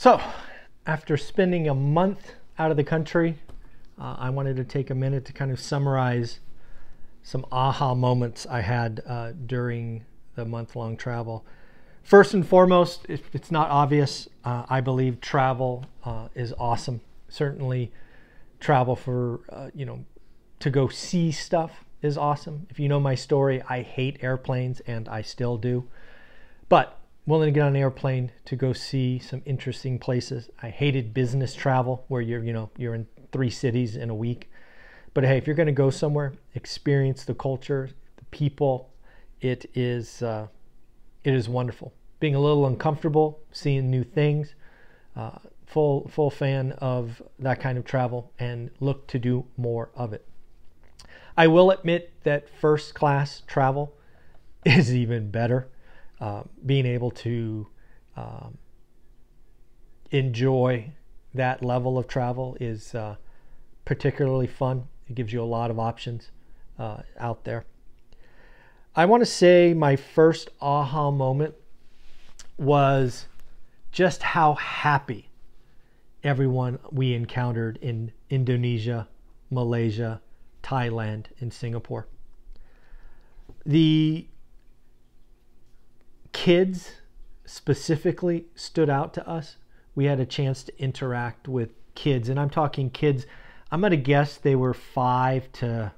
[0.00, 0.22] So,
[0.86, 3.40] after spending a month out of the country,
[4.00, 6.38] uh, I wanted to take a minute to kind of summarize
[7.24, 10.04] some aha moments I had uh, during
[10.36, 11.44] the month long travel.
[12.04, 17.00] First and foremost, if it's not obvious, uh, I believe travel uh, is awesome.
[17.28, 17.90] Certainly,
[18.60, 20.04] travel for, uh, you know,
[20.60, 22.68] to go see stuff is awesome.
[22.70, 25.88] If you know my story, I hate airplanes and I still do.
[26.68, 26.97] But
[27.28, 30.48] willing to get on an airplane to go see some interesting places.
[30.62, 34.50] I hated business travel where you're, you know, you're in three cities in a week.
[35.12, 38.90] But hey, if you're going to go somewhere, experience the culture, the people,
[39.42, 40.46] it is uh,
[41.22, 41.92] it is wonderful.
[42.18, 44.54] Being a little uncomfortable, seeing new things,
[45.14, 50.14] uh, full full fan of that kind of travel, and look to do more of
[50.14, 50.26] it.
[51.36, 53.94] I will admit that first class travel
[54.64, 55.68] is even better.
[56.20, 57.66] Uh, being able to
[58.16, 58.58] um,
[60.10, 60.92] enjoy
[61.34, 63.16] that level of travel is uh,
[63.84, 64.88] particularly fun.
[65.08, 66.30] It gives you a lot of options
[66.78, 67.64] uh, out there.
[68.96, 71.54] I want to say my first aha moment
[72.56, 73.26] was
[73.92, 75.28] just how happy
[76.24, 79.08] everyone we encountered in Indonesia,
[79.50, 80.20] Malaysia,
[80.62, 82.08] Thailand, and Singapore.
[83.64, 84.26] The
[86.38, 86.92] kids
[87.44, 89.56] specifically stood out to us.
[89.96, 93.26] We had a chance to interact with kids, and I'm talking kids,
[93.72, 95.90] I'm going to guess they were 5 to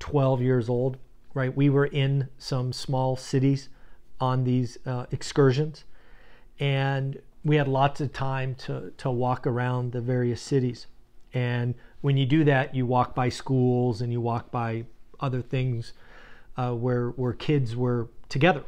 [0.00, 0.96] 12 years old,
[1.32, 1.56] right?
[1.56, 3.68] We were in some small cities
[4.20, 5.84] on these uh, excursions,
[6.58, 10.88] and we had lots of time to, to walk around the various cities.
[11.32, 14.86] And when you do that, you walk by schools and you walk by
[15.20, 15.92] other things
[16.56, 18.64] uh, where where kids were together,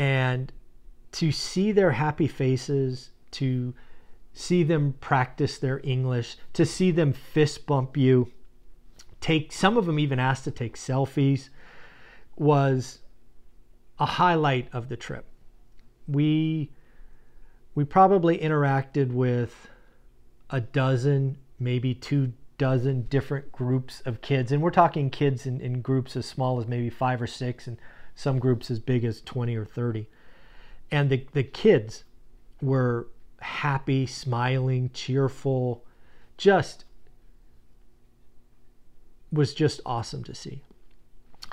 [0.00, 0.50] and
[1.12, 3.74] to see their happy faces, to
[4.32, 8.32] see them practice their English, to see them fist bump you,
[9.20, 11.50] take some of them even asked to take selfies,
[12.34, 13.00] was
[13.98, 15.26] a highlight of the trip.
[16.08, 16.72] We
[17.74, 19.68] we probably interacted with
[20.48, 24.50] a dozen maybe two dozen different groups of kids.
[24.50, 27.76] And we're talking kids in, in groups as small as maybe five or six, and
[28.20, 30.06] some groups as big as 20 or 30.
[30.90, 32.04] And the, the kids
[32.60, 33.08] were
[33.40, 35.84] happy, smiling, cheerful,
[36.36, 36.84] just
[39.32, 40.62] was just awesome to see.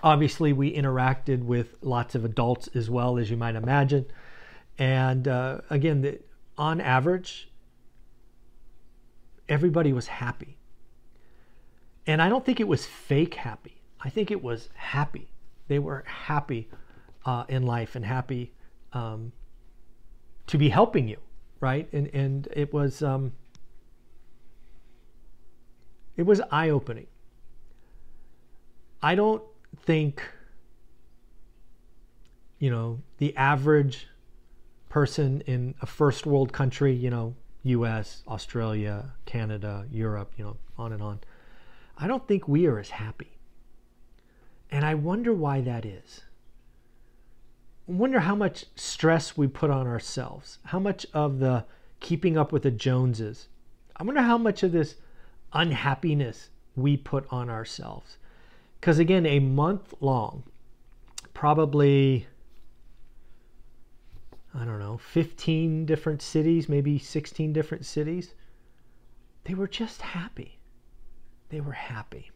[0.04, 4.06] Obviously, we interacted with lots of adults as well, as you might imagine.
[4.78, 6.20] And uh, again, the,
[6.58, 7.50] on average,
[9.48, 10.58] everybody was happy.
[12.06, 13.82] And I don't think it was fake happy.
[14.02, 15.30] I think it was happy.
[15.68, 16.70] They were happy
[17.26, 18.54] uh, in life and happy
[18.94, 19.32] um,
[20.48, 21.18] to be helping you,
[21.60, 21.88] right?
[21.92, 23.34] And and it was um,
[26.16, 27.08] it was eye opening.
[29.02, 29.44] I don't
[29.82, 30.24] think
[32.60, 34.08] you know the average
[34.90, 40.94] person in a first world country, you know, US, Australia, Canada, Europe, you know, on
[40.94, 41.20] and on.
[41.98, 43.37] I don't think we are as happy.
[44.70, 46.22] And I wonder why that is.
[47.88, 51.66] I wonder how much stress we put on ourselves, how much of the
[52.00, 53.48] keeping up with the Joneses.
[53.96, 54.96] I wonder how much of this
[55.54, 58.18] unhappiness we put on ourselves.
[58.80, 60.44] Because again, a month long,
[61.34, 62.28] probably
[64.54, 68.34] I don't know, 15 different cities, maybe 16 different cities.
[69.44, 70.58] They were just happy.
[71.50, 72.32] They were happy.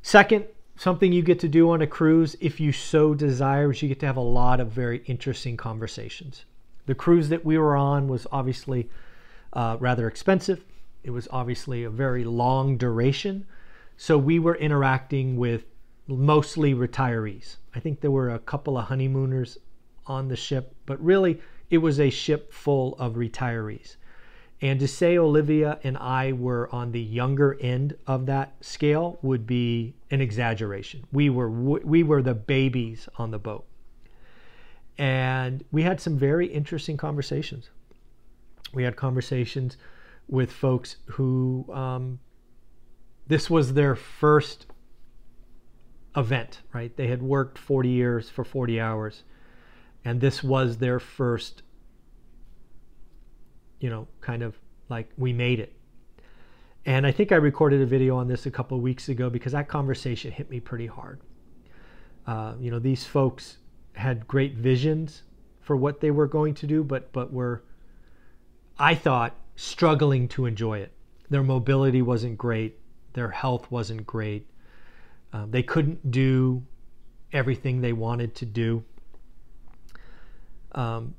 [0.00, 3.88] Second, something you get to do on a cruise, if you so desire, is you
[3.88, 6.44] get to have a lot of very interesting conversations.
[6.86, 8.88] The cruise that we were on was obviously
[9.52, 10.64] uh, rather expensive.
[11.02, 13.46] It was obviously a very long duration.
[13.96, 15.64] So we were interacting with
[16.06, 17.56] mostly retirees.
[17.74, 19.58] I think there were a couple of honeymooners
[20.06, 23.96] on the ship, but really it was a ship full of retirees.
[24.62, 29.46] And to say Olivia and I were on the younger end of that scale would
[29.46, 31.04] be an exaggeration.
[31.12, 33.66] We were we were the babies on the boat.
[34.96, 37.68] And we had some very interesting conversations.
[38.72, 39.76] We had conversations
[40.26, 42.18] with folks who um,
[43.26, 44.66] this was their first
[46.16, 46.96] event, right?
[46.96, 49.22] They had worked 40 years for 40 hours
[50.06, 51.62] and this was their first
[53.80, 54.58] you know kind of
[54.88, 55.72] like we made it
[56.84, 59.52] and i think i recorded a video on this a couple of weeks ago because
[59.52, 61.20] that conversation hit me pretty hard
[62.26, 63.58] uh, you know these folks
[63.94, 65.22] had great visions
[65.60, 67.62] for what they were going to do but but were
[68.78, 70.92] I thought, struggling to enjoy it.
[71.30, 72.78] Their mobility wasn't great,
[73.14, 74.48] their health wasn't great.
[75.32, 76.62] Um, they couldn't do
[77.32, 78.84] everything they wanted to do.
[80.72, 81.14] Um,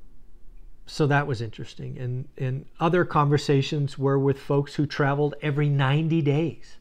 [0.88, 1.98] so that was interesting.
[1.98, 6.78] And, and other conversations were with folks who traveled every 90 days.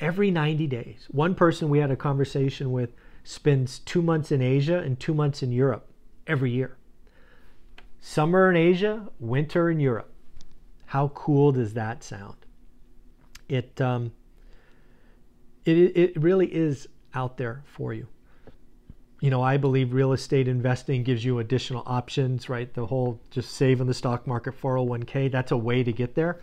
[0.00, 1.06] Every 90 days.
[1.10, 5.42] One person we had a conversation with spends two months in Asia and two months
[5.42, 5.90] in Europe
[6.26, 6.78] every year.
[8.00, 10.10] Summer in Asia, winter in Europe.
[10.86, 12.36] How cool does that sound?
[13.46, 14.12] It, um,
[15.66, 18.08] it, it really is out there for you
[19.20, 22.72] you know, I believe real estate investing gives you additional options, right?
[22.72, 26.40] The whole just save in the stock market 401k, that's a way to get there.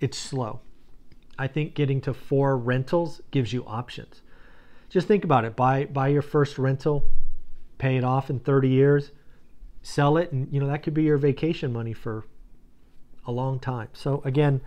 [0.00, 0.60] It's slow.
[1.38, 4.22] I think getting to four rentals gives you options.
[4.88, 5.56] Just think about it.
[5.56, 7.04] Buy buy your first rental,
[7.78, 9.10] pay it off in 30 years,
[9.82, 12.24] sell it, and you know that could be your vacation money for
[13.26, 13.88] a long time.
[13.92, 14.60] So again,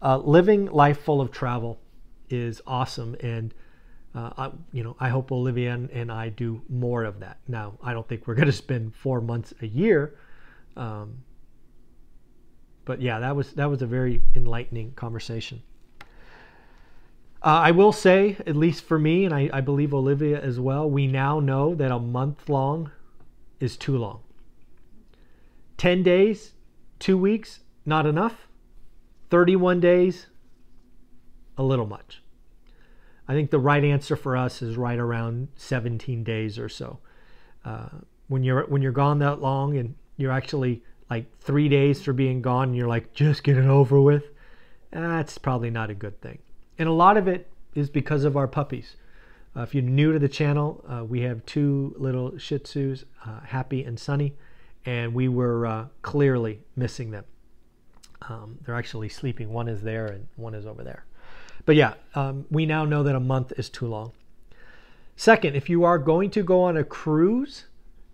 [0.00, 1.80] uh, living life full of travel
[2.30, 3.52] is awesome and
[4.16, 7.38] uh, I, you know, I hope Olivia and, and, I do more of that.
[7.48, 10.14] Now, I don't think we're going to spend four months a year,
[10.74, 11.18] um,
[12.86, 15.62] but yeah, that was that was a very enlightening conversation.
[17.42, 20.88] Uh, I will say, at least for me, and I, I believe Olivia as well,
[20.88, 22.90] we now know that a month long
[23.60, 24.20] is too long.
[25.76, 26.54] Ten days,
[26.98, 28.48] two weeks, not enough.
[29.28, 30.28] Thirty-one days,
[31.58, 32.22] a little much.
[33.28, 36.98] I think the right answer for us is right around 17 days or so.
[37.64, 37.88] Uh,
[38.28, 42.42] when you're when you're gone that long and you're actually like three days for being
[42.42, 44.24] gone, and you're like just get it over with.
[44.90, 46.38] That's probably not a good thing.
[46.78, 48.96] And a lot of it is because of our puppies.
[49.54, 53.40] Uh, if you're new to the channel, uh, we have two little Shih Tzus, uh,
[53.40, 54.34] Happy and Sunny,
[54.84, 57.24] and we were uh, clearly missing them.
[58.22, 59.52] Um, they're actually sleeping.
[59.52, 61.04] One is there and one is over there.
[61.64, 64.12] But yeah, um, we now know that a month is too long.
[65.16, 67.64] Second, if you are going to go on a cruise,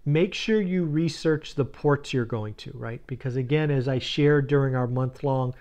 [0.04, 3.04] make sure you research the ports you're going to, right?
[3.06, 5.54] Because again, as I shared during our month long,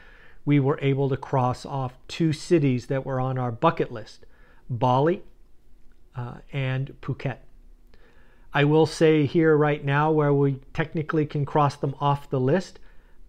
[0.45, 4.25] we were able to cross off two cities that were on our bucket list
[4.69, 5.21] Bali
[6.15, 7.37] uh, and Phuket.
[8.53, 12.79] I will say here right now, where we technically can cross them off the list,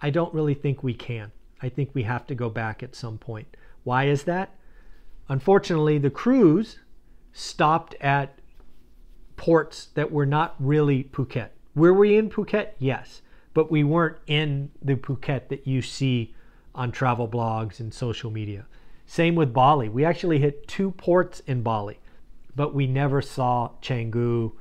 [0.00, 1.30] I don't really think we can.
[1.60, 3.56] I think we have to go back at some point.
[3.84, 4.54] Why is that?
[5.28, 6.78] Unfortunately, the cruise
[7.32, 8.38] stopped at
[9.36, 11.48] ports that were not really Phuket.
[11.74, 12.72] Were we in Phuket?
[12.78, 13.22] Yes,
[13.54, 16.34] but we weren't in the Phuket that you see
[16.74, 18.66] on travel blogs and social media.
[19.06, 19.88] Same with Bali.
[19.88, 21.98] We actually hit two ports in Bali,
[22.54, 24.52] but we never saw Canggu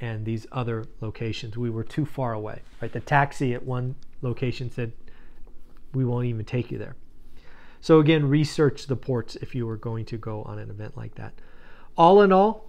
[0.00, 1.56] and these other locations.
[1.56, 2.60] We were too far away.
[2.82, 2.92] Right?
[2.92, 4.92] The taxi at one location said,
[5.94, 6.96] "We won't even take you there."
[7.80, 11.14] So again, research the ports if you were going to go on an event like
[11.16, 11.34] that.
[11.96, 12.66] All in all,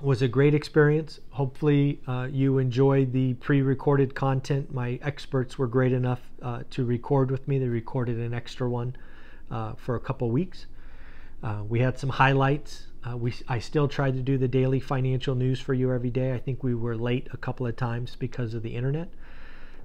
[0.00, 1.20] was a great experience.
[1.30, 4.72] Hopefully, uh, you enjoyed the pre-recorded content.
[4.72, 7.58] My experts were great enough uh, to record with me.
[7.58, 8.96] They recorded an extra one
[9.50, 10.66] uh, for a couple weeks.
[11.42, 12.86] Uh, we had some highlights.
[13.08, 16.32] Uh, we I still tried to do the daily financial news for you every day.
[16.32, 19.08] I think we were late a couple of times because of the internet.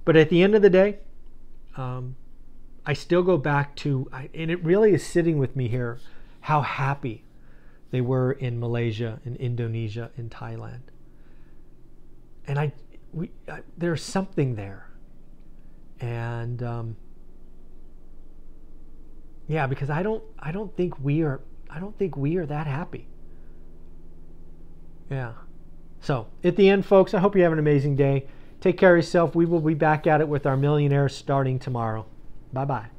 [0.04, 0.98] But at the end of the day,
[1.76, 2.16] um,
[2.86, 5.98] I still go back to, and it really is sitting with me here,
[6.42, 7.24] how happy
[7.90, 10.82] they were in Malaysia, in Indonesia, in Thailand.
[12.46, 12.72] And I,
[13.12, 14.88] we, I, there's something there.
[16.00, 16.96] And um,
[19.48, 22.68] yeah, because I don't, I don't think we are, I don't think we are that
[22.68, 23.08] happy.
[25.10, 25.32] Yeah.
[26.00, 28.26] So at the end, folks, I hope you have an amazing day.
[28.60, 29.34] Take care of yourself.
[29.34, 32.06] We will be back at it with our millionaires starting tomorrow.
[32.56, 32.95] Bye bye.